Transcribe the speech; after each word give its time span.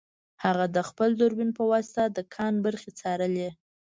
هغه 0.43 0.65
د 0.75 0.77
خپل 0.89 1.09
دوربین 1.21 1.51
په 1.57 1.63
واسطه 1.71 2.03
د 2.15 2.17
کان 2.33 2.53
برخې 2.65 2.91
څارلې 2.99 3.49